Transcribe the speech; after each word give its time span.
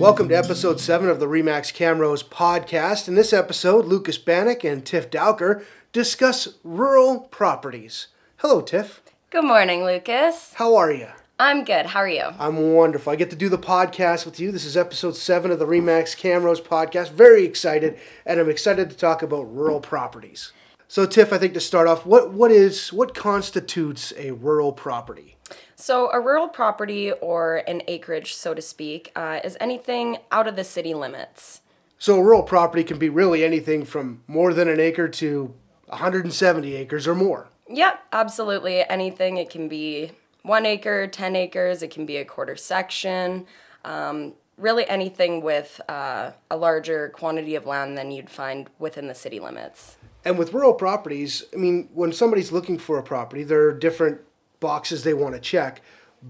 Welcome 0.00 0.30
to 0.30 0.34
episode 0.34 0.80
7 0.80 1.10
of 1.10 1.20
the 1.20 1.26
Remax 1.26 1.74
Camrose 1.74 2.24
podcast. 2.24 3.06
In 3.06 3.16
this 3.16 3.34
episode, 3.34 3.84
Lucas 3.84 4.16
Banack 4.16 4.64
and 4.64 4.82
Tiff 4.82 5.10
Dowker 5.10 5.62
discuss 5.92 6.54
rural 6.64 7.28
properties. 7.30 8.06
Hello, 8.38 8.62
Tiff. 8.62 9.02
Good 9.28 9.44
morning, 9.44 9.84
Lucas. 9.84 10.54
How 10.54 10.74
are 10.74 10.90
you? 10.90 11.08
I'm 11.38 11.64
good. 11.64 11.84
How 11.84 12.00
are 12.00 12.08
you? 12.08 12.24
I'm 12.38 12.72
wonderful. 12.72 13.12
I 13.12 13.16
get 13.16 13.28
to 13.28 13.36
do 13.36 13.50
the 13.50 13.58
podcast 13.58 14.24
with 14.24 14.40
you. 14.40 14.50
This 14.50 14.64
is 14.64 14.74
episode 14.74 15.16
7 15.16 15.50
of 15.50 15.58
the 15.58 15.66
Remax 15.66 16.16
Camrose 16.16 16.62
podcast. 16.62 17.10
Very 17.10 17.44
excited, 17.44 17.98
and 18.24 18.40
I'm 18.40 18.48
excited 18.48 18.88
to 18.88 18.96
talk 18.96 19.20
about 19.20 19.54
rural 19.54 19.80
properties. 19.80 20.52
So, 20.88 21.04
Tiff, 21.04 21.30
I 21.30 21.36
think 21.36 21.52
to 21.52 21.60
start 21.60 21.86
off, 21.86 22.06
what, 22.06 22.32
what 22.32 22.50
is 22.50 22.90
what 22.90 23.14
constitutes 23.14 24.14
a 24.16 24.30
rural 24.30 24.72
property? 24.72 25.36
So, 25.80 26.10
a 26.12 26.20
rural 26.20 26.46
property 26.46 27.10
or 27.10 27.62
an 27.66 27.80
acreage, 27.88 28.34
so 28.34 28.52
to 28.52 28.60
speak, 28.60 29.12
uh, 29.16 29.40
is 29.42 29.56
anything 29.60 30.18
out 30.30 30.46
of 30.46 30.54
the 30.54 30.62
city 30.62 30.92
limits. 30.92 31.62
So, 31.98 32.18
a 32.18 32.22
rural 32.22 32.42
property 32.42 32.84
can 32.84 32.98
be 32.98 33.08
really 33.08 33.42
anything 33.42 33.86
from 33.86 34.22
more 34.26 34.52
than 34.52 34.68
an 34.68 34.78
acre 34.78 35.08
to 35.08 35.54
170 35.86 36.76
acres 36.76 37.08
or 37.08 37.14
more. 37.14 37.48
Yep, 37.70 37.98
absolutely. 38.12 38.84
Anything. 38.90 39.38
It 39.38 39.48
can 39.48 39.68
be 39.68 40.12
one 40.42 40.66
acre, 40.66 41.06
10 41.06 41.34
acres, 41.34 41.82
it 41.82 41.90
can 41.90 42.04
be 42.04 42.18
a 42.18 42.26
quarter 42.26 42.56
section. 42.56 43.46
Um, 43.82 44.34
really, 44.58 44.86
anything 44.86 45.40
with 45.42 45.80
uh, 45.88 46.32
a 46.50 46.56
larger 46.58 47.08
quantity 47.08 47.54
of 47.54 47.64
land 47.64 47.96
than 47.96 48.10
you'd 48.10 48.28
find 48.28 48.68
within 48.78 49.06
the 49.06 49.14
city 49.14 49.40
limits. 49.40 49.96
And 50.26 50.38
with 50.38 50.52
rural 50.52 50.74
properties, 50.74 51.44
I 51.54 51.56
mean, 51.56 51.88
when 51.94 52.12
somebody's 52.12 52.52
looking 52.52 52.78
for 52.78 52.98
a 52.98 53.02
property, 53.02 53.44
there 53.44 53.62
are 53.62 53.72
different 53.72 54.20
boxes 54.60 55.04
they 55.04 55.14
want 55.14 55.34
to 55.34 55.40
check. 55.40 55.80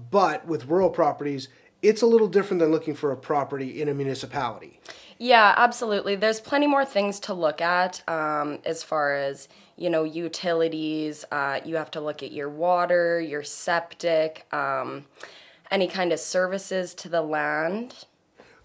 But 0.09 0.47
with 0.47 0.67
rural 0.67 0.89
properties, 0.89 1.49
it's 1.81 2.01
a 2.01 2.05
little 2.05 2.27
different 2.27 2.59
than 2.59 2.71
looking 2.71 2.95
for 2.95 3.11
a 3.11 3.17
property 3.17 3.81
in 3.81 3.89
a 3.89 3.93
municipality. 3.93 4.79
Yeah, 5.17 5.53
absolutely. 5.55 6.15
There's 6.15 6.39
plenty 6.39 6.65
more 6.65 6.85
things 6.85 7.19
to 7.21 7.33
look 7.33 7.61
at 7.61 8.01
um, 8.09 8.59
as 8.65 8.81
far 8.81 9.13
as 9.15 9.47
you 9.77 9.89
know 9.89 10.03
utilities. 10.03 11.25
Uh, 11.31 11.59
you 11.63 11.75
have 11.75 11.91
to 11.91 12.01
look 12.01 12.23
at 12.23 12.31
your 12.31 12.49
water, 12.49 13.21
your 13.21 13.43
septic, 13.43 14.51
um, 14.51 15.05
any 15.69 15.87
kind 15.87 16.11
of 16.11 16.19
services 16.19 16.95
to 16.95 17.09
the 17.09 17.21
land. 17.21 18.05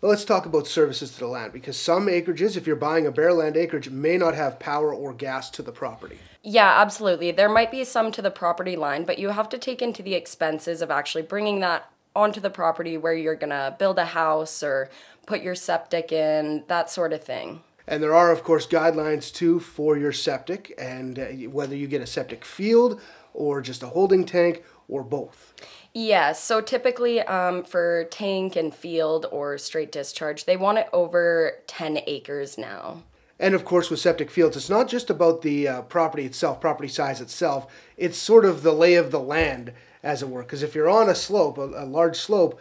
Well, 0.00 0.10
let's 0.10 0.26
talk 0.26 0.44
about 0.44 0.66
services 0.66 1.12
to 1.12 1.20
the 1.20 1.26
land 1.26 1.54
because 1.54 1.78
some 1.78 2.06
acreages, 2.06 2.54
if 2.54 2.66
you're 2.66 2.76
buying 2.76 3.06
a 3.06 3.10
bare 3.10 3.32
land 3.32 3.56
acreage, 3.56 3.88
may 3.88 4.18
not 4.18 4.34
have 4.34 4.58
power 4.58 4.92
or 4.92 5.14
gas 5.14 5.48
to 5.50 5.62
the 5.62 5.72
property. 5.72 6.18
Yeah, 6.42 6.80
absolutely. 6.80 7.30
There 7.30 7.48
might 7.48 7.70
be 7.70 7.82
some 7.82 8.12
to 8.12 8.20
the 8.20 8.30
property 8.30 8.76
line, 8.76 9.04
but 9.04 9.18
you 9.18 9.30
have 9.30 9.48
to 9.48 9.58
take 9.58 9.80
into 9.80 10.02
the 10.02 10.12
expenses 10.12 10.82
of 10.82 10.90
actually 10.90 11.22
bringing 11.22 11.60
that 11.60 11.90
onto 12.14 12.40
the 12.40 12.50
property 12.50 12.98
where 12.98 13.14
you're 13.14 13.36
going 13.36 13.50
to 13.50 13.74
build 13.78 13.98
a 13.98 14.04
house 14.04 14.62
or 14.62 14.90
put 15.26 15.42
your 15.42 15.54
septic 15.54 16.12
in, 16.12 16.64
that 16.68 16.90
sort 16.90 17.14
of 17.14 17.24
thing. 17.24 17.62
And 17.86 18.02
there 18.02 18.14
are, 18.14 18.30
of 18.30 18.44
course, 18.44 18.66
guidelines 18.66 19.32
too 19.32 19.60
for 19.60 19.96
your 19.96 20.12
septic 20.12 20.74
and 20.76 21.18
uh, 21.18 21.24
whether 21.48 21.74
you 21.74 21.86
get 21.86 22.02
a 22.02 22.06
septic 22.06 22.44
field 22.44 23.00
or 23.32 23.62
just 23.62 23.82
a 23.82 23.88
holding 23.88 24.26
tank 24.26 24.62
or 24.88 25.02
both. 25.02 25.54
Yeah, 25.98 26.32
so 26.32 26.60
typically 26.60 27.22
um, 27.22 27.64
for 27.64 28.04
tank 28.10 28.54
and 28.54 28.74
field 28.74 29.24
or 29.32 29.56
straight 29.56 29.90
discharge, 29.90 30.44
they 30.44 30.58
want 30.58 30.76
it 30.76 30.90
over 30.92 31.54
10 31.68 32.00
acres 32.06 32.58
now. 32.58 33.02
And 33.40 33.54
of 33.54 33.64
course, 33.64 33.88
with 33.88 33.98
septic 33.98 34.30
fields, 34.30 34.58
it's 34.58 34.68
not 34.68 34.88
just 34.88 35.08
about 35.08 35.40
the 35.40 35.66
uh, 35.66 35.82
property 35.82 36.26
itself, 36.26 36.60
property 36.60 36.88
size 36.88 37.22
itself. 37.22 37.66
It's 37.96 38.18
sort 38.18 38.44
of 38.44 38.62
the 38.62 38.74
lay 38.74 38.96
of 38.96 39.10
the 39.10 39.18
land, 39.18 39.72
as 40.02 40.20
it 40.20 40.28
were. 40.28 40.42
Because 40.42 40.62
if 40.62 40.74
you're 40.74 40.90
on 40.90 41.08
a 41.08 41.14
slope, 41.14 41.56
a, 41.56 41.62
a 41.62 41.86
large 41.86 42.18
slope, 42.18 42.60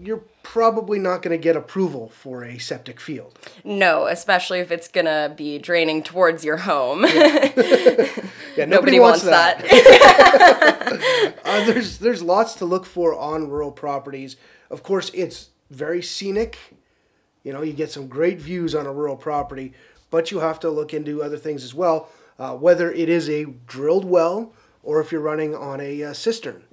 you're 0.00 0.22
probably 0.44 1.00
not 1.00 1.20
going 1.20 1.36
to 1.36 1.42
get 1.42 1.56
approval 1.56 2.08
for 2.08 2.44
a 2.44 2.58
septic 2.58 3.00
field. 3.00 3.36
No, 3.64 4.06
especially 4.06 4.60
if 4.60 4.70
it's 4.70 4.86
going 4.86 5.06
to 5.06 5.34
be 5.36 5.58
draining 5.58 6.04
towards 6.04 6.44
your 6.44 6.58
home. 6.58 7.04
Yeah, 7.04 7.12
yeah 7.56 8.64
nobody, 8.64 8.66
nobody, 8.66 9.00
wants, 9.00 9.24
wants 9.24 9.24
that. 9.24 9.58
that. 9.58 9.97
uh, 11.44 11.64
there's 11.66 11.98
there's 11.98 12.22
lots 12.22 12.54
to 12.54 12.64
look 12.64 12.84
for 12.84 13.14
on 13.14 13.48
rural 13.48 13.72
properties. 13.72 14.36
Of 14.70 14.82
course, 14.82 15.10
it's 15.14 15.50
very 15.70 16.02
scenic. 16.02 16.58
You 17.44 17.52
know, 17.52 17.62
you 17.62 17.72
get 17.72 17.90
some 17.90 18.08
great 18.08 18.40
views 18.40 18.74
on 18.74 18.86
a 18.86 18.92
rural 18.92 19.16
property, 19.16 19.72
but 20.10 20.30
you 20.30 20.40
have 20.40 20.60
to 20.60 20.70
look 20.70 20.92
into 20.92 21.22
other 21.22 21.38
things 21.38 21.64
as 21.64 21.74
well, 21.74 22.08
uh, 22.38 22.54
whether 22.54 22.90
it 22.92 23.08
is 23.08 23.28
a 23.28 23.44
drilled 23.44 24.04
well 24.04 24.52
or 24.82 25.00
if 25.00 25.12
you're 25.12 25.20
running 25.20 25.54
on 25.54 25.80
a 25.80 26.02
uh, 26.02 26.12
cistern. 26.12 26.64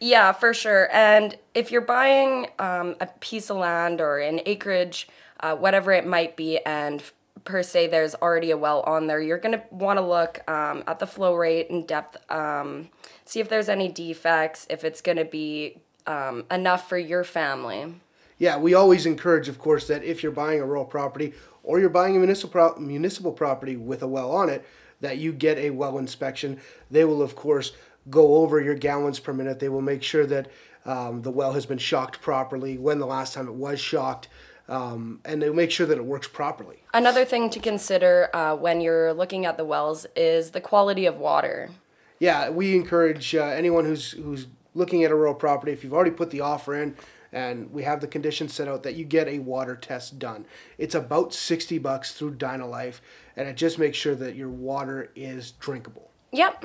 Yeah, 0.00 0.32
for 0.32 0.52
sure. 0.52 0.88
And 0.92 1.36
if 1.54 1.70
you're 1.70 1.80
buying 1.80 2.48
um, 2.58 2.96
a 3.00 3.06
piece 3.20 3.50
of 3.50 3.58
land 3.58 4.00
or 4.00 4.18
an 4.18 4.40
acreage, 4.46 5.06
uh, 5.38 5.54
whatever 5.54 5.92
it 5.92 6.06
might 6.06 6.36
be, 6.36 6.58
and 6.66 7.02
per 7.44 7.62
se 7.62 7.88
there's 7.88 8.14
already 8.16 8.50
a 8.50 8.56
well 8.56 8.80
on 8.80 9.06
there, 9.06 9.20
you're 9.20 9.38
going 9.38 9.58
to 9.58 9.62
want 9.70 9.98
to 9.98 10.04
look 10.04 10.48
um, 10.48 10.84
at 10.86 10.98
the 10.98 11.06
flow 11.06 11.34
rate 11.34 11.70
and 11.70 11.86
depth, 11.86 12.16
um, 12.30 12.88
see 13.24 13.40
if 13.40 13.48
there's 13.48 13.68
any 13.68 13.88
defects, 13.88 14.66
if 14.70 14.84
it's 14.84 15.00
going 15.00 15.18
to 15.18 15.24
be 15.24 15.78
um, 16.06 16.44
enough 16.50 16.88
for 16.88 16.98
your 16.98 17.24
family. 17.24 17.94
Yeah, 18.38 18.58
we 18.58 18.74
always 18.74 19.06
encourage, 19.06 19.48
of 19.48 19.58
course, 19.58 19.86
that 19.88 20.02
if 20.02 20.22
you're 20.22 20.32
buying 20.32 20.60
a 20.60 20.66
rural 20.66 20.84
property 20.84 21.32
or 21.62 21.78
you're 21.78 21.88
buying 21.88 22.16
a 22.16 22.18
municipal 22.18 22.74
municipal 22.78 23.32
property 23.32 23.76
with 23.76 24.02
a 24.02 24.08
well 24.08 24.32
on 24.32 24.48
it, 24.48 24.64
that 25.00 25.18
you 25.18 25.32
get 25.32 25.58
a 25.58 25.70
well 25.70 25.98
inspection. 25.98 26.60
They 26.90 27.04
will, 27.04 27.22
of 27.22 27.36
course, 27.36 27.72
go 28.10 28.36
over 28.36 28.60
your 28.60 28.74
gallons 28.74 29.20
per 29.20 29.32
minute. 29.32 29.60
They 29.60 29.68
will 29.68 29.82
make 29.82 30.02
sure 30.02 30.26
that 30.26 30.50
um, 30.84 31.22
the 31.22 31.30
well 31.30 31.52
has 31.52 31.66
been 31.66 31.78
shocked 31.78 32.20
properly, 32.20 32.78
when 32.78 32.98
the 32.98 33.06
last 33.06 33.34
time 33.34 33.46
it 33.46 33.54
was 33.54 33.78
shocked, 33.78 34.28
um, 34.68 35.20
and 35.24 35.42
they 35.42 35.50
make 35.50 35.70
sure 35.70 35.86
that 35.86 35.98
it 35.98 36.04
works 36.04 36.28
properly. 36.28 36.84
Another 36.94 37.24
thing 37.24 37.50
to 37.50 37.60
consider 37.60 38.34
uh, 38.34 38.54
when 38.56 38.80
you're 38.80 39.12
looking 39.12 39.46
at 39.46 39.56
the 39.56 39.64
wells 39.64 40.06
is 40.16 40.50
the 40.50 40.60
quality 40.60 41.06
of 41.06 41.16
water. 41.16 41.70
Yeah, 42.18 42.50
we 42.50 42.76
encourage 42.76 43.34
uh, 43.34 43.42
anyone 43.44 43.84
who's 43.84 44.12
who's 44.12 44.46
looking 44.74 45.04
at 45.04 45.10
a 45.10 45.14
rural 45.14 45.34
property, 45.34 45.72
if 45.72 45.84
you've 45.84 45.92
already 45.92 46.12
put 46.12 46.30
the 46.30 46.40
offer 46.40 46.74
in, 46.74 46.96
and 47.32 47.70
we 47.72 47.82
have 47.82 48.00
the 48.00 48.06
conditions 48.06 48.54
set 48.54 48.68
out 48.68 48.82
that 48.84 48.94
you 48.94 49.04
get 49.04 49.28
a 49.28 49.38
water 49.40 49.74
test 49.74 50.18
done. 50.18 50.46
It's 50.78 50.94
about 50.94 51.34
60 51.34 51.78
bucks 51.78 52.12
through 52.12 52.36
Dynalife 52.36 53.00
and 53.36 53.48
it 53.48 53.56
just 53.56 53.78
makes 53.78 53.96
sure 53.96 54.14
that 54.14 54.36
your 54.36 54.48
water 54.48 55.10
is 55.16 55.52
drinkable. 55.52 56.10
Yep. 56.32 56.64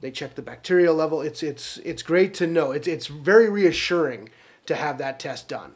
They 0.00 0.10
check 0.10 0.34
the 0.34 0.42
bacterial 0.42 0.94
level. 0.94 1.20
It's 1.20 1.42
it's 1.42 1.78
it's 1.78 2.02
great 2.02 2.32
to 2.34 2.46
know. 2.46 2.72
It's 2.72 2.88
it's 2.88 3.06
very 3.06 3.50
reassuring 3.50 4.30
to 4.66 4.74
have 4.74 4.98
that 4.98 5.20
test 5.20 5.48
done. 5.48 5.74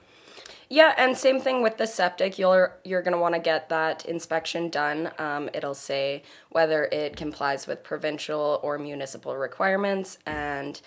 Yeah, 0.69 0.95
and 0.97 1.17
same 1.17 1.41
thing 1.41 1.63
with 1.63 1.77
the 1.77 1.87
septic. 1.87 2.39
You're 2.39 2.77
you're 2.85 3.03
gonna 3.03 3.21
want 3.21 3.35
to 3.35 3.41
get 3.41 3.69
that 3.69 4.05
inspection 4.07 4.71
done. 4.71 5.11
Um, 5.19 5.51
it'll 5.53 5.75
say 5.75 6.23
whether 6.51 6.85
it 6.85 7.17
complies 7.17 7.67
with 7.67 7.83
provincial 7.83 8.61
or 8.63 8.79
municipal 8.79 9.37
requirements, 9.37 10.19
and 10.27 10.81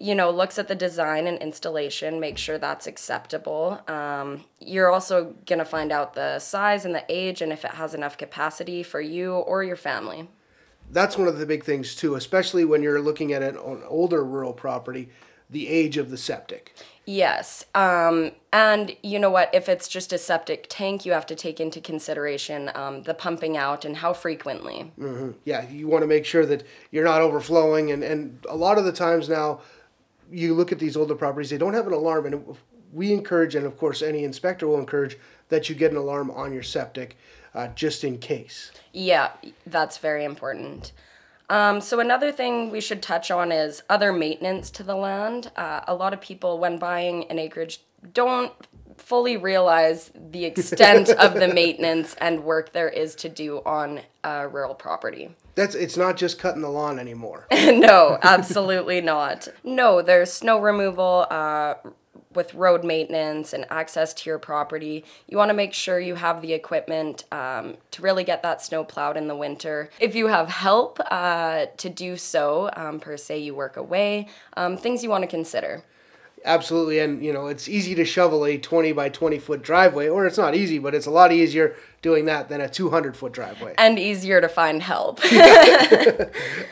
you 0.00 0.14
know, 0.14 0.30
looks 0.30 0.58
at 0.58 0.68
the 0.68 0.74
design 0.74 1.26
and 1.26 1.38
installation, 1.38 2.20
make 2.20 2.38
sure 2.38 2.56
that's 2.56 2.86
acceptable. 2.86 3.80
Um, 3.88 4.44
you're 4.60 4.92
also 4.92 5.34
to 5.58 5.64
find 5.64 5.90
out 5.90 6.14
the 6.14 6.38
size 6.38 6.84
and 6.84 6.94
the 6.94 7.04
age 7.08 7.42
and 7.42 7.52
if 7.52 7.64
it 7.64 7.72
has 7.72 7.94
enough 7.94 8.16
capacity 8.16 8.82
for 8.82 9.00
you 9.00 9.34
or 9.34 9.64
your 9.64 9.76
family. 9.76 10.28
That's 10.90 11.18
one 11.18 11.28
of 11.28 11.38
the 11.38 11.46
big 11.46 11.64
things, 11.64 11.94
too, 11.94 12.14
especially 12.14 12.64
when 12.64 12.82
you're 12.82 13.00
looking 13.00 13.32
at 13.32 13.42
an 13.42 13.58
older 13.58 14.24
rural 14.24 14.52
property, 14.52 15.10
the 15.50 15.68
age 15.68 15.96
of 15.96 16.10
the 16.10 16.16
septic. 16.16 16.74
Yes. 17.06 17.64
Um, 17.74 18.32
and 18.52 18.94
you 19.02 19.18
know 19.18 19.30
what? 19.30 19.48
If 19.54 19.66
it's 19.68 19.88
just 19.88 20.12
a 20.12 20.18
septic 20.18 20.66
tank, 20.68 21.06
you 21.06 21.12
have 21.12 21.24
to 21.26 21.34
take 21.34 21.58
into 21.58 21.80
consideration 21.80 22.70
um, 22.74 23.02
the 23.04 23.14
pumping 23.14 23.56
out 23.56 23.86
and 23.86 23.96
how 23.96 24.12
frequently. 24.12 24.92
Mm-hmm. 24.98 25.30
Yeah, 25.46 25.66
you 25.70 25.88
want 25.88 26.02
to 26.02 26.06
make 26.06 26.26
sure 26.26 26.44
that 26.44 26.66
you're 26.90 27.04
not 27.04 27.22
overflowing. 27.22 27.90
And, 27.92 28.04
and 28.04 28.44
a 28.46 28.56
lot 28.56 28.76
of 28.76 28.84
the 28.84 28.92
times 28.92 29.26
now, 29.26 29.62
you 30.30 30.52
look 30.52 30.70
at 30.70 30.78
these 30.78 30.98
older 30.98 31.14
properties, 31.14 31.48
they 31.48 31.56
don't 31.56 31.72
have 31.72 31.86
an 31.86 31.94
alarm, 31.94 32.26
and 32.26 32.56
we 32.92 33.14
encourage, 33.14 33.54
and 33.54 33.64
of 33.64 33.78
course, 33.78 34.02
any 34.02 34.24
inspector 34.24 34.68
will 34.68 34.78
encourage 34.78 35.16
that 35.48 35.70
you 35.70 35.74
get 35.74 35.90
an 35.90 35.96
alarm 35.96 36.30
on 36.30 36.52
your 36.52 36.62
septic 36.62 37.16
uh, 37.54 37.68
just 37.68 38.04
in 38.04 38.18
case. 38.18 38.70
Yeah, 38.92 39.30
that's 39.66 39.96
very 39.96 40.24
important. 40.24 40.92
Um, 41.50 41.80
so 41.80 42.00
another 42.00 42.30
thing 42.30 42.70
we 42.70 42.80
should 42.80 43.02
touch 43.02 43.30
on 43.30 43.52
is 43.52 43.82
other 43.88 44.12
maintenance 44.12 44.70
to 44.72 44.82
the 44.82 44.94
land. 44.94 45.50
Uh, 45.56 45.80
a 45.86 45.94
lot 45.94 46.12
of 46.12 46.20
people, 46.20 46.58
when 46.58 46.78
buying 46.78 47.24
an 47.30 47.38
acreage, 47.38 47.80
don't 48.12 48.52
fully 48.96 49.36
realize 49.36 50.10
the 50.14 50.44
extent 50.44 51.08
of 51.18 51.34
the 51.34 51.48
maintenance 51.48 52.14
and 52.20 52.44
work 52.44 52.72
there 52.72 52.88
is 52.88 53.14
to 53.14 53.28
do 53.28 53.58
on 53.64 54.00
a 54.24 54.48
rural 54.48 54.74
property. 54.74 55.30
That's 55.54 55.74
it's 55.74 55.96
not 55.96 56.16
just 56.16 56.38
cutting 56.38 56.62
the 56.62 56.68
lawn 56.68 56.98
anymore. 56.98 57.46
no, 57.52 58.18
absolutely 58.22 59.00
not. 59.00 59.48
No, 59.64 60.02
there's 60.02 60.32
snow 60.32 60.60
removal, 60.60 61.26
uh, 61.30 61.74
with 62.34 62.54
road 62.54 62.84
maintenance 62.84 63.52
and 63.52 63.64
access 63.70 64.12
to 64.14 64.30
your 64.30 64.38
property, 64.38 65.04
you 65.28 65.36
want 65.36 65.48
to 65.48 65.54
make 65.54 65.72
sure 65.72 65.98
you 65.98 66.14
have 66.14 66.42
the 66.42 66.52
equipment 66.52 67.24
um, 67.32 67.76
to 67.90 68.02
really 68.02 68.24
get 68.24 68.42
that 68.42 68.62
snow 68.62 68.84
plowed 68.84 69.16
in 69.16 69.28
the 69.28 69.36
winter. 69.36 69.90
If 70.00 70.14
you 70.14 70.26
have 70.26 70.48
help 70.48 71.00
uh, 71.10 71.66
to 71.76 71.88
do 71.88 72.16
so, 72.16 72.70
um, 72.76 73.00
per 73.00 73.16
se, 73.16 73.38
you 73.38 73.54
work 73.54 73.76
away, 73.76 74.28
um, 74.56 74.76
things 74.76 75.02
you 75.02 75.10
want 75.10 75.22
to 75.22 75.28
consider. 75.28 75.84
Absolutely, 76.48 76.98
and 76.98 77.22
you 77.22 77.30
know 77.30 77.48
it's 77.48 77.68
easy 77.68 77.94
to 77.94 78.06
shovel 78.06 78.46
a 78.46 78.56
twenty 78.56 78.92
by 78.92 79.10
twenty 79.10 79.38
foot 79.38 79.62
driveway, 79.62 80.08
or 80.08 80.26
it's 80.26 80.38
not 80.38 80.54
easy, 80.54 80.78
but 80.78 80.94
it's 80.94 81.04
a 81.04 81.10
lot 81.10 81.30
easier 81.30 81.76
doing 82.00 82.24
that 82.24 82.48
than 82.48 82.62
a 82.62 82.68
two 82.70 82.88
hundred 82.88 83.18
foot 83.18 83.32
driveway. 83.32 83.74
And 83.76 83.98
easier 83.98 84.40
to 84.40 84.48
find 84.48 84.82
help. 84.82 85.20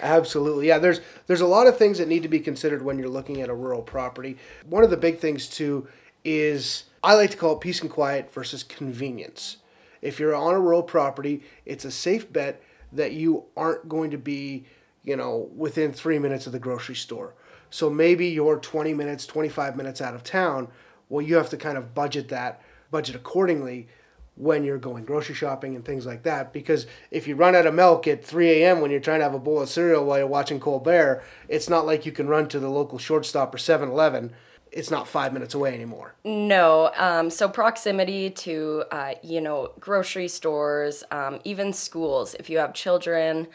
Absolutely, 0.02 0.69
yeah. 0.69 0.78
There's 0.78 1.02
there's 1.26 1.43
a 1.43 1.46
lot 1.46 1.67
of 1.67 1.76
things 1.76 1.99
that 1.99 2.08
need 2.08 2.23
to 2.23 2.28
be 2.28 2.40
considered 2.40 2.82
when 2.82 2.99
you're 2.99 3.11
looking 3.11 3.43
at 3.43 3.50
a 3.50 3.55
rural 3.55 3.82
property. 3.82 4.38
One 4.67 4.82
of 4.82 4.88
the 4.88 4.96
big 4.96 5.19
things 5.19 5.46
too 5.46 5.87
is 6.25 6.84
I 7.05 7.12
like 7.14 7.31
to 7.32 7.37
call 7.37 7.52
it 7.52 7.61
peace 7.61 7.82
and 7.82 7.90
quiet 7.90 8.32
versus 8.32 8.62
convenience. 8.62 9.58
If 10.00 10.19
you're 10.19 10.34
on 10.34 10.55
a 10.55 10.61
rural 10.61 10.82
property, 10.82 11.43
it's 11.67 11.84
a 11.84 11.90
safe 11.90 12.32
bet 12.32 12.62
that 12.93 13.12
you 13.12 13.44
aren't 13.56 13.90
going 13.90 14.11
to 14.12 14.19
be, 14.19 14.64
you 15.05 15.17
know, 15.17 15.50
within 15.55 15.93
three 15.93 16.19
minutes 16.19 16.46
of 16.46 16.52
the 16.52 16.58
grocery 16.58 16.94
store. 16.94 17.34
So 17.76 17.90
maybe 17.90 18.28
you're 18.28 18.58
20 18.58 18.94
minutes, 18.94 19.26
25 19.26 19.76
minutes 19.76 20.00
out 20.00 20.14
of 20.14 20.25
town. 20.25 20.69
Well, 21.11 21.20
you 21.20 21.37
have 21.37 21.50
to 21.50 21.58
kind 21.58 21.76
of 21.76 21.94
budget 21.94 22.31
that, 22.31 22.62
budget 22.90 23.14
accordingly 23.14 23.88
when 24.34 24.64
you're 24.64 24.78
going 24.78 25.05
grocery 25.05 25.34
shopping 25.34 25.76
and 25.76 25.84
things 25.84 26.06
like 26.06 26.23
that. 26.23 26.55
Because 26.55 26.87
if 27.11 27.28
you 27.28 27.37
run 27.37 27.55
out 27.55 27.67
of 27.67 27.75
milk 27.75 28.08
at 28.08 28.25
3 28.25 28.49
a.m. 28.49 28.81
when 28.81 28.90
you're 28.90 28.99
trying 28.99 29.20
to 29.20 29.25
have 29.25 29.34
a 29.34 29.38
bowl 29.38 29.61
of 29.61 29.69
cereal 29.69 30.06
while 30.06 30.17
you're 30.17 30.26
watching 30.26 30.58
Colbert, 30.58 31.23
it's 31.49 31.69
not 31.69 31.84
like 31.84 32.06
you 32.06 32.12
can 32.12 32.28
run 32.28 32.49
to 32.49 32.58
the 32.58 32.70
local 32.70 32.96
shortstop 32.96 33.55
or 33.55 33.58
7 33.58 33.90
Eleven. 33.90 34.32
It's 34.73 34.90
not 34.90 35.06
five 35.06 35.34
minutes 35.34 35.52
away 35.52 35.75
anymore. 35.75 36.14
No. 36.25 36.90
Um, 36.96 37.28
so 37.28 37.46
proximity 37.46 38.31
to, 38.31 38.84
uh, 38.90 39.14
you 39.23 39.43
know, 39.43 39.73
grocery 39.78 40.28
stores, 40.28 41.05
um, 41.11 41.40
even 41.44 41.75
schools. 41.75 42.34
If 42.38 42.49
you 42.49 42.56
have 42.56 42.73
children, 42.73 43.49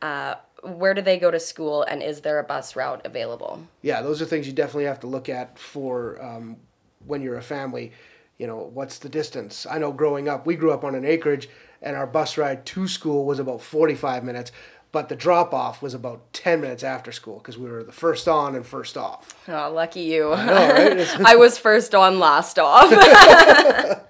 uh, 0.00 0.36
where 0.64 0.94
do 0.94 1.02
they 1.02 1.18
go 1.18 1.30
to 1.30 1.40
school 1.40 1.82
and 1.82 2.02
is 2.02 2.22
there 2.22 2.38
a 2.38 2.44
bus 2.44 2.74
route 2.74 3.02
available? 3.04 3.66
Yeah, 3.82 4.02
those 4.02 4.22
are 4.22 4.24
things 4.24 4.46
you 4.46 4.52
definitely 4.52 4.84
have 4.84 5.00
to 5.00 5.06
look 5.06 5.28
at 5.28 5.58
for 5.58 6.22
um, 6.22 6.56
when 7.06 7.22
you're 7.22 7.36
a 7.36 7.42
family. 7.42 7.92
You 8.38 8.46
know, 8.46 8.70
what's 8.72 8.98
the 8.98 9.08
distance? 9.08 9.66
I 9.70 9.78
know 9.78 9.92
growing 9.92 10.28
up, 10.28 10.46
we 10.46 10.56
grew 10.56 10.72
up 10.72 10.84
on 10.84 10.94
an 10.94 11.04
acreage 11.04 11.48
and 11.84 11.96
our 11.96 12.06
bus 12.06 12.36
ride 12.38 12.64
to 12.66 12.88
school 12.88 13.24
was 13.24 13.38
about 13.38 13.60
45 13.60 14.24
minutes, 14.24 14.50
but 14.90 15.08
the 15.08 15.16
drop 15.16 15.52
off 15.52 15.82
was 15.82 15.92
about 15.92 16.32
10 16.32 16.60
minutes 16.60 16.82
after 16.82 17.12
school 17.12 17.38
because 17.38 17.58
we 17.58 17.70
were 17.70 17.84
the 17.84 17.92
first 17.92 18.26
on 18.26 18.56
and 18.56 18.66
first 18.66 18.96
off. 18.96 19.34
Oh, 19.48 19.70
lucky 19.70 20.00
you. 20.00 20.32
I, 20.32 20.46
know, 20.46 20.72
right? 20.72 21.20
I 21.26 21.36
was 21.36 21.58
first 21.58 21.94
on, 21.94 22.18
last 22.18 22.58
off. 22.58 22.90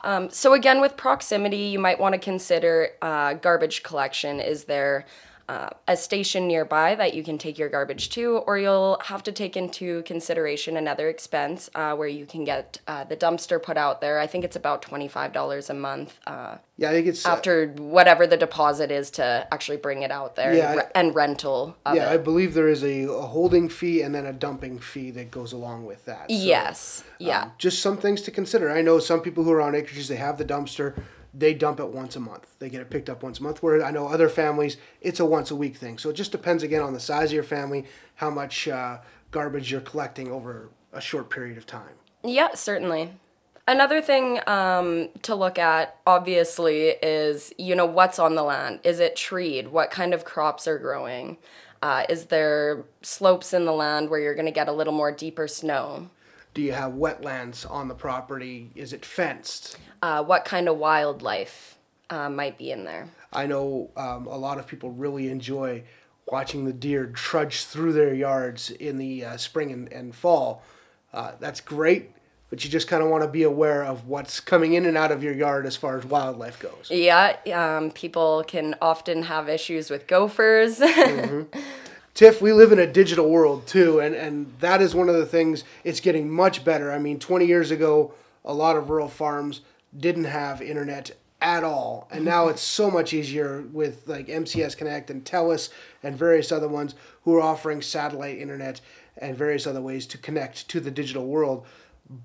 um, 0.00 0.30
so, 0.30 0.52
again, 0.52 0.80
with 0.80 0.96
proximity, 0.96 1.58
you 1.58 1.78
might 1.78 2.00
want 2.00 2.14
to 2.14 2.18
consider 2.18 2.90
uh, 3.00 3.34
garbage 3.34 3.82
collection. 3.82 4.40
Is 4.40 4.64
there 4.64 5.06
uh, 5.50 5.68
a 5.88 5.96
station 5.96 6.46
nearby 6.46 6.94
that 6.94 7.12
you 7.12 7.24
can 7.24 7.36
take 7.36 7.58
your 7.58 7.68
garbage 7.68 8.08
to, 8.10 8.36
or 8.46 8.56
you'll 8.56 9.00
have 9.06 9.20
to 9.20 9.32
take 9.32 9.56
into 9.56 10.00
consideration 10.04 10.76
another 10.76 11.08
expense 11.08 11.68
uh, 11.74 11.92
where 11.96 12.06
you 12.06 12.24
can 12.24 12.44
get 12.44 12.78
uh, 12.86 13.02
the 13.02 13.16
dumpster 13.16 13.60
put 13.60 13.76
out 13.76 14.00
there. 14.00 14.20
I 14.20 14.28
think 14.28 14.44
it's 14.44 14.54
about 14.54 14.80
$25 14.80 15.68
a 15.68 15.74
month. 15.74 16.20
Uh, 16.24 16.58
yeah, 16.76 16.90
I 16.90 16.92
think 16.92 17.08
it's 17.08 17.26
uh, 17.26 17.30
after 17.30 17.66
whatever 17.78 18.28
the 18.28 18.36
deposit 18.36 18.92
is 18.92 19.10
to 19.12 19.48
actually 19.50 19.78
bring 19.78 20.02
it 20.02 20.12
out 20.12 20.36
there 20.36 20.54
yeah, 20.54 20.70
and, 20.70 20.76
re- 20.78 20.86
and 20.94 21.14
rental. 21.16 21.76
yeah, 21.84 21.94
it. 21.94 22.14
I 22.14 22.16
believe 22.16 22.54
there 22.54 22.68
is 22.68 22.84
a, 22.84 23.06
a, 23.06 23.22
holding 23.22 23.68
fee 23.68 24.02
and 24.02 24.14
then 24.14 24.26
a 24.26 24.32
dumping 24.32 24.78
fee 24.78 25.10
that 25.10 25.32
goes 25.32 25.52
along 25.52 25.84
with 25.84 26.04
that. 26.04 26.30
So, 26.30 26.36
yes, 26.36 27.02
yeah. 27.18 27.42
Um, 27.42 27.52
just 27.58 27.82
some 27.82 27.96
things 27.96 28.22
to 28.22 28.30
consider. 28.30 28.70
I 28.70 28.82
know 28.82 29.00
some 29.00 29.20
people 29.20 29.42
who 29.42 29.50
are 29.50 29.60
on 29.60 29.72
acreages, 29.72 30.06
they 30.06 30.14
have 30.14 30.38
the 30.38 30.44
dumpster 30.44 30.94
they 31.32 31.54
dump 31.54 31.80
it 31.80 31.88
once 31.88 32.16
a 32.16 32.20
month. 32.20 32.46
They 32.58 32.68
get 32.68 32.80
it 32.80 32.90
picked 32.90 33.08
up 33.08 33.22
once 33.22 33.38
a 33.38 33.42
month. 33.42 33.62
Where 33.62 33.84
I 33.84 33.90
know 33.90 34.08
other 34.08 34.28
families, 34.28 34.76
it's 35.00 35.20
a 35.20 35.24
once 35.24 35.50
a 35.50 35.56
week 35.56 35.76
thing. 35.76 35.98
So 35.98 36.10
it 36.10 36.14
just 36.14 36.32
depends 36.32 36.62
again 36.62 36.82
on 36.82 36.92
the 36.92 37.00
size 37.00 37.30
of 37.30 37.34
your 37.34 37.42
family, 37.42 37.86
how 38.16 38.30
much 38.30 38.68
uh, 38.68 38.98
garbage 39.30 39.70
you're 39.70 39.80
collecting 39.80 40.30
over 40.30 40.70
a 40.92 41.00
short 41.00 41.30
period 41.30 41.56
of 41.56 41.66
time. 41.66 41.94
Yeah, 42.24 42.54
certainly. 42.54 43.12
Another 43.68 44.00
thing 44.00 44.40
um, 44.48 45.10
to 45.22 45.34
look 45.34 45.58
at, 45.58 45.96
obviously, 46.06 46.88
is 46.88 47.52
you 47.56 47.76
know 47.76 47.86
what's 47.86 48.18
on 48.18 48.34
the 48.34 48.42
land. 48.42 48.80
Is 48.82 48.98
it 48.98 49.14
treed? 49.14 49.68
What 49.68 49.90
kind 49.90 50.12
of 50.12 50.24
crops 50.24 50.66
are 50.66 50.78
growing? 50.78 51.36
Uh, 51.82 52.04
is 52.08 52.26
there 52.26 52.84
slopes 53.02 53.54
in 53.54 53.64
the 53.64 53.72
land 53.72 54.10
where 54.10 54.20
you're 54.20 54.34
going 54.34 54.46
to 54.46 54.52
get 54.52 54.68
a 54.68 54.72
little 54.72 54.92
more 54.92 55.12
deeper 55.12 55.46
snow? 55.46 56.10
Do 56.52 56.62
you 56.62 56.72
have 56.72 56.92
wetlands 56.92 57.70
on 57.70 57.88
the 57.88 57.94
property? 57.94 58.70
Is 58.74 58.92
it 58.92 59.04
fenced? 59.04 59.76
Uh, 60.02 60.24
what 60.24 60.44
kind 60.44 60.68
of 60.68 60.78
wildlife 60.78 61.78
uh, 62.10 62.28
might 62.28 62.58
be 62.58 62.72
in 62.72 62.84
there? 62.84 63.08
I 63.32 63.46
know 63.46 63.90
um, 63.96 64.26
a 64.26 64.36
lot 64.36 64.58
of 64.58 64.66
people 64.66 64.90
really 64.90 65.30
enjoy 65.30 65.84
watching 66.26 66.64
the 66.64 66.72
deer 66.72 67.06
trudge 67.06 67.64
through 67.64 67.92
their 67.92 68.14
yards 68.14 68.70
in 68.70 68.98
the 68.98 69.24
uh, 69.24 69.36
spring 69.36 69.72
and, 69.72 69.92
and 69.92 70.14
fall. 70.14 70.62
Uh, 71.12 71.32
that's 71.40 71.60
great, 71.60 72.12
but 72.50 72.64
you 72.64 72.70
just 72.70 72.88
kind 72.88 73.02
of 73.02 73.08
want 73.08 73.22
to 73.22 73.28
be 73.28 73.42
aware 73.42 73.84
of 73.84 74.06
what's 74.06 74.40
coming 74.40 74.74
in 74.74 74.86
and 74.86 74.96
out 74.96 75.10
of 75.12 75.22
your 75.22 75.34
yard 75.34 75.66
as 75.66 75.76
far 75.76 75.98
as 75.98 76.04
wildlife 76.04 76.58
goes. 76.60 76.88
Yeah, 76.90 77.36
um, 77.52 77.90
people 77.90 78.44
can 78.46 78.76
often 78.80 79.24
have 79.24 79.48
issues 79.48 79.90
with 79.90 80.06
gophers. 80.06 80.78
mm-hmm. 80.80 81.58
Tiff, 82.20 82.42
we 82.42 82.52
live 82.52 82.70
in 82.70 82.78
a 82.78 82.86
digital 82.86 83.30
world 83.30 83.66
too, 83.66 83.98
and, 83.98 84.14
and 84.14 84.52
that 84.60 84.82
is 84.82 84.94
one 84.94 85.08
of 85.08 85.14
the 85.14 85.24
things, 85.24 85.64
it's 85.84 86.00
getting 86.00 86.30
much 86.30 86.66
better. 86.66 86.92
I 86.92 86.98
mean, 86.98 87.18
20 87.18 87.46
years 87.46 87.70
ago, 87.70 88.12
a 88.44 88.52
lot 88.52 88.76
of 88.76 88.90
rural 88.90 89.08
farms 89.08 89.62
didn't 89.98 90.24
have 90.24 90.60
internet 90.60 91.12
at 91.40 91.64
all. 91.64 92.08
And 92.10 92.22
now 92.22 92.48
it's 92.48 92.60
so 92.60 92.90
much 92.90 93.14
easier 93.14 93.62
with 93.72 94.06
like 94.06 94.26
MCS 94.26 94.76
Connect 94.76 95.08
and 95.08 95.24
TELUS 95.24 95.70
and 96.02 96.14
various 96.14 96.52
other 96.52 96.68
ones 96.68 96.94
who 97.24 97.36
are 97.36 97.40
offering 97.40 97.80
satellite 97.80 98.36
internet 98.36 98.82
and 99.16 99.34
various 99.34 99.66
other 99.66 99.80
ways 99.80 100.04
to 100.08 100.18
connect 100.18 100.68
to 100.68 100.78
the 100.78 100.90
digital 100.90 101.26
world 101.26 101.64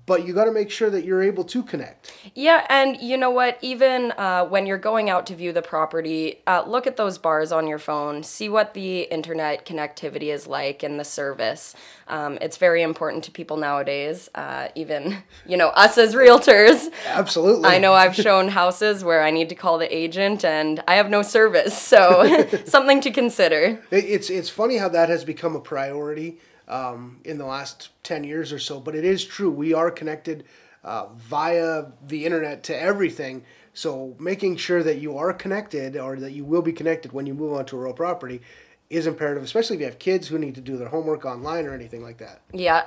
but 0.04 0.26
you 0.26 0.34
got 0.34 0.46
to 0.46 0.52
make 0.52 0.68
sure 0.68 0.90
that 0.90 1.04
you're 1.04 1.22
able 1.22 1.44
to 1.44 1.62
connect. 1.62 2.12
Yeah, 2.34 2.66
and 2.68 3.00
you 3.00 3.16
know 3.16 3.30
what? 3.30 3.56
Even 3.62 4.12
uh, 4.12 4.44
when 4.44 4.66
you're 4.66 4.78
going 4.78 5.10
out 5.10 5.26
to 5.26 5.36
view 5.36 5.52
the 5.52 5.62
property, 5.62 6.42
uh, 6.48 6.64
look 6.66 6.88
at 6.88 6.96
those 6.96 7.18
bars 7.18 7.52
on 7.52 7.68
your 7.68 7.78
phone, 7.78 8.24
see 8.24 8.48
what 8.48 8.74
the 8.74 9.02
internet 9.02 9.64
connectivity 9.64 10.34
is 10.34 10.48
like 10.48 10.82
and 10.82 10.98
the 10.98 11.04
service. 11.04 11.76
Um, 12.08 12.36
it's 12.40 12.56
very 12.56 12.82
important 12.82 13.22
to 13.24 13.30
people 13.30 13.56
nowadays, 13.58 14.28
uh, 14.34 14.68
even, 14.74 15.18
you 15.46 15.56
know, 15.56 15.68
us 15.68 15.98
as 15.98 16.16
realtors. 16.16 16.90
Absolutely. 17.06 17.68
I 17.68 17.78
know 17.78 17.92
I've 17.92 18.16
shown 18.16 18.48
houses 18.48 19.04
where 19.04 19.22
I 19.22 19.30
need 19.30 19.48
to 19.50 19.54
call 19.54 19.78
the 19.78 19.96
agent 19.96 20.44
and 20.44 20.82
I 20.88 20.96
have 20.96 21.10
no 21.10 21.22
service, 21.22 21.80
so 21.80 22.48
something 22.64 23.00
to 23.02 23.12
consider. 23.12 23.80
It's, 23.92 24.30
it's 24.30 24.50
funny 24.50 24.78
how 24.78 24.88
that 24.88 25.08
has 25.10 25.24
become 25.24 25.54
a 25.54 25.60
priority 25.60 26.38
um, 26.68 27.20
in 27.24 27.38
the 27.38 27.46
last 27.46 27.90
10 28.02 28.24
years 28.24 28.52
or 28.52 28.58
so. 28.58 28.80
But 28.80 28.94
it 28.94 29.04
is 29.04 29.24
true, 29.24 29.50
we 29.50 29.72
are 29.72 29.90
connected 29.90 30.44
uh, 30.84 31.06
via 31.16 31.86
the 32.06 32.24
internet 32.24 32.62
to 32.64 32.80
everything. 32.80 33.44
So 33.74 34.16
making 34.18 34.56
sure 34.56 34.82
that 34.82 34.98
you 34.98 35.18
are 35.18 35.32
connected 35.32 35.96
or 35.96 36.16
that 36.16 36.32
you 36.32 36.44
will 36.44 36.62
be 36.62 36.72
connected 36.72 37.12
when 37.12 37.26
you 37.26 37.34
move 37.34 37.54
onto 37.54 37.76
a 37.76 37.80
real 37.80 37.92
property 37.92 38.40
is 38.88 39.06
imperative, 39.06 39.42
especially 39.42 39.76
if 39.76 39.80
you 39.80 39.86
have 39.86 39.98
kids 39.98 40.28
who 40.28 40.38
need 40.38 40.54
to 40.54 40.60
do 40.60 40.76
their 40.76 40.88
homework 40.88 41.24
online 41.24 41.66
or 41.66 41.74
anything 41.74 42.02
like 42.02 42.18
that. 42.18 42.40
Yeah. 42.52 42.84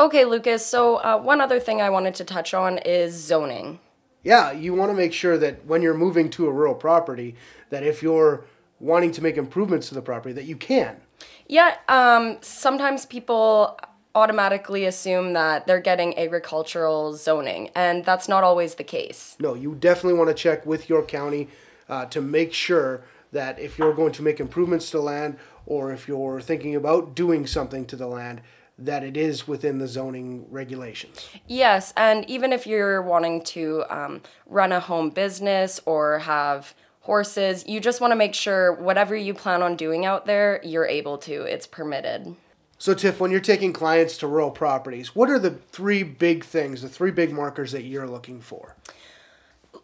Okay, 0.00 0.24
Lucas. 0.24 0.66
So, 0.66 0.96
uh, 0.96 1.18
one 1.18 1.40
other 1.40 1.60
thing 1.60 1.80
I 1.80 1.90
wanted 1.90 2.14
to 2.16 2.24
touch 2.24 2.54
on 2.54 2.78
is 2.78 3.14
zoning. 3.14 3.80
Yeah, 4.22 4.52
you 4.52 4.74
want 4.74 4.90
to 4.90 4.96
make 4.96 5.12
sure 5.12 5.38
that 5.38 5.64
when 5.64 5.80
you're 5.80 5.94
moving 5.94 6.28
to 6.30 6.46
a 6.46 6.52
rural 6.52 6.74
property, 6.74 7.36
that 7.70 7.82
if 7.82 8.02
you're 8.02 8.44
wanting 8.80 9.12
to 9.12 9.22
make 9.22 9.36
improvements 9.36 9.88
to 9.88 9.94
the 9.94 10.02
property, 10.02 10.32
that 10.34 10.44
you 10.44 10.56
can. 10.56 11.00
Yeah, 11.48 11.76
um, 11.88 12.38
sometimes 12.42 13.06
people 13.06 13.78
automatically 14.14 14.84
assume 14.84 15.32
that 15.32 15.66
they're 15.66 15.80
getting 15.80 16.16
agricultural 16.18 17.14
zoning, 17.14 17.70
and 17.74 18.04
that's 18.04 18.28
not 18.28 18.44
always 18.44 18.74
the 18.74 18.84
case. 18.84 19.36
No, 19.40 19.54
you 19.54 19.74
definitely 19.74 20.18
want 20.18 20.28
to 20.28 20.34
check 20.34 20.66
with 20.66 20.88
your 20.88 21.02
county 21.02 21.48
uh, 21.88 22.04
to 22.06 22.20
make 22.20 22.52
sure 22.52 23.02
that 23.32 23.58
if 23.58 23.78
you're 23.78 23.94
going 23.94 24.12
to 24.12 24.22
make 24.22 24.40
improvements 24.40 24.90
to 24.90 25.00
land 25.00 25.38
or 25.66 25.92
if 25.92 26.08
you're 26.08 26.40
thinking 26.40 26.74
about 26.74 27.14
doing 27.14 27.46
something 27.46 27.84
to 27.86 27.96
the 27.96 28.06
land, 28.06 28.40
that 28.78 29.02
it 29.02 29.16
is 29.16 29.48
within 29.48 29.78
the 29.78 29.88
zoning 29.88 30.46
regulations. 30.50 31.28
Yes, 31.46 31.92
and 31.96 32.28
even 32.30 32.52
if 32.52 32.66
you're 32.66 33.02
wanting 33.02 33.42
to 33.42 33.84
um, 33.90 34.22
run 34.46 34.72
a 34.72 34.80
home 34.80 35.10
business 35.10 35.80
or 35.84 36.20
have 36.20 36.74
horses. 37.08 37.66
You 37.66 37.80
just 37.80 38.02
want 38.02 38.10
to 38.10 38.16
make 38.16 38.34
sure 38.34 38.74
whatever 38.74 39.16
you 39.16 39.32
plan 39.32 39.62
on 39.62 39.76
doing 39.76 40.04
out 40.04 40.26
there, 40.26 40.60
you're 40.62 40.86
able 40.86 41.16
to. 41.18 41.44
It's 41.44 41.66
permitted. 41.66 42.36
So, 42.76 42.92
Tiff, 42.92 43.18
when 43.18 43.30
you're 43.30 43.40
taking 43.40 43.72
clients 43.72 44.18
to 44.18 44.26
rural 44.26 44.50
properties, 44.50 45.16
what 45.16 45.30
are 45.30 45.38
the 45.38 45.52
three 45.52 46.02
big 46.02 46.44
things, 46.44 46.82
the 46.82 46.88
three 46.88 47.10
big 47.10 47.32
markers 47.32 47.72
that 47.72 47.84
you're 47.84 48.06
looking 48.06 48.42
for? 48.42 48.76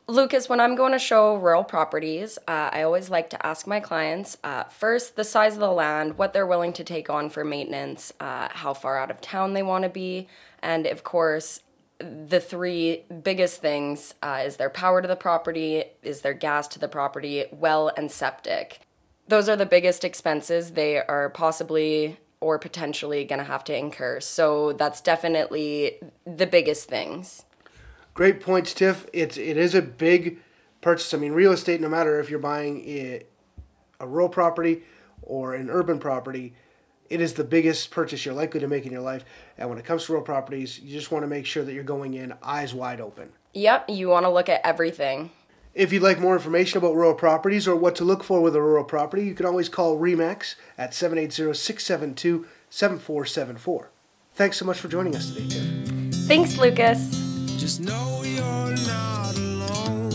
Lucas, 0.06 0.50
when 0.50 0.60
I'm 0.60 0.76
going 0.76 0.92
to 0.92 0.98
show 0.98 1.36
rural 1.36 1.64
properties, 1.64 2.36
uh, 2.46 2.68
I 2.70 2.82
always 2.82 3.08
like 3.08 3.30
to 3.30 3.46
ask 3.46 3.66
my 3.66 3.80
clients 3.80 4.36
uh, 4.44 4.64
first 4.64 5.16
the 5.16 5.24
size 5.24 5.54
of 5.54 5.60
the 5.60 5.72
land, 5.72 6.18
what 6.18 6.34
they're 6.34 6.46
willing 6.46 6.74
to 6.74 6.84
take 6.84 7.08
on 7.08 7.30
for 7.30 7.42
maintenance, 7.42 8.12
uh, 8.20 8.48
how 8.50 8.74
far 8.74 8.98
out 8.98 9.10
of 9.10 9.22
town 9.22 9.54
they 9.54 9.62
want 9.62 9.84
to 9.84 9.88
be, 9.88 10.28
and 10.62 10.86
of 10.86 11.04
course, 11.04 11.60
the 11.98 12.40
three 12.40 13.04
biggest 13.22 13.60
things 13.60 14.14
uh, 14.22 14.42
is 14.44 14.56
there 14.56 14.70
power 14.70 15.00
to 15.00 15.08
the 15.08 15.16
property, 15.16 15.84
is 16.02 16.22
there 16.22 16.34
gas 16.34 16.68
to 16.68 16.78
the 16.78 16.88
property, 16.88 17.44
well, 17.52 17.90
and 17.96 18.10
septic. 18.10 18.80
Those 19.28 19.48
are 19.48 19.56
the 19.56 19.66
biggest 19.66 20.04
expenses. 20.04 20.72
They 20.72 20.98
are 20.98 21.30
possibly 21.30 22.18
or 22.40 22.58
potentially 22.58 23.24
going 23.24 23.38
to 23.38 23.44
have 23.44 23.64
to 23.64 23.76
incur. 23.76 24.20
So 24.20 24.74
that's 24.74 25.00
definitely 25.00 25.98
the 26.26 26.46
biggest 26.46 26.88
things. 26.88 27.44
Great 28.12 28.40
points, 28.40 28.74
Tiff. 28.74 29.06
It's 29.12 29.36
it 29.36 29.56
is 29.56 29.74
a 29.74 29.82
big 29.82 30.38
purchase. 30.82 31.14
I 31.14 31.16
mean, 31.16 31.32
real 31.32 31.52
estate. 31.52 31.80
No 31.80 31.88
matter 31.88 32.20
if 32.20 32.28
you're 32.28 32.38
buying 32.38 32.86
a 32.86 33.22
rural 34.00 34.28
property 34.28 34.82
or 35.22 35.54
an 35.54 35.70
urban 35.70 35.98
property, 35.98 36.54
it 37.14 37.20
is 37.20 37.34
the 37.34 37.44
biggest 37.44 37.92
purchase 37.92 38.24
you're 38.24 38.34
likely 38.34 38.58
to 38.58 38.66
make 38.66 38.86
in 38.86 38.92
your 38.92 39.00
life. 39.00 39.24
And 39.56 39.68
when 39.68 39.78
it 39.78 39.84
comes 39.84 40.06
to 40.06 40.12
rural 40.12 40.24
properties, 40.24 40.80
you 40.80 40.92
just 40.92 41.12
want 41.12 41.22
to 41.22 41.28
make 41.28 41.46
sure 41.46 41.62
that 41.62 41.72
you're 41.72 41.84
going 41.84 42.14
in 42.14 42.34
eyes 42.42 42.74
wide 42.74 43.00
open. 43.00 43.28
Yep, 43.52 43.88
you 43.88 44.08
want 44.08 44.26
to 44.26 44.30
look 44.30 44.48
at 44.48 44.60
everything. 44.64 45.30
If 45.74 45.92
you'd 45.92 46.02
like 46.02 46.18
more 46.18 46.34
information 46.34 46.78
about 46.78 46.96
rural 46.96 47.14
properties 47.14 47.68
or 47.68 47.76
what 47.76 47.94
to 47.96 48.04
look 48.04 48.24
for 48.24 48.40
with 48.40 48.56
a 48.56 48.60
rural 48.60 48.82
property, 48.82 49.24
you 49.24 49.34
can 49.34 49.46
always 49.46 49.68
call 49.68 49.96
REMAX 49.96 50.56
at 50.76 50.90
780-672-7474. 50.90 53.86
Thanks 54.32 54.56
so 54.56 54.64
much 54.64 54.80
for 54.80 54.88
joining 54.88 55.14
us 55.14 55.32
today, 55.32 55.46
Tiff. 55.48 55.68
Thanks, 56.26 56.58
Lucas. 56.58 57.10
Just 57.56 57.80
know 57.80 58.22
you're 58.24 58.74
not 58.88 59.36
alone. 59.36 60.10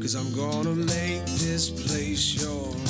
Cause 0.00 0.14
I'm 0.14 0.32
gonna 0.34 0.74
make 0.74 1.26
this 1.26 1.68
place 1.68 2.42
yours. 2.42 2.89